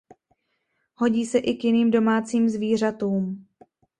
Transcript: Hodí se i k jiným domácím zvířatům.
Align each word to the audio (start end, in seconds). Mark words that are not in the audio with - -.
Hodí 0.95 1.25
se 1.25 1.37
i 1.39 1.53
k 1.57 1.63
jiným 1.63 1.91
domácím 1.91 2.49
zvířatům. 2.49 3.47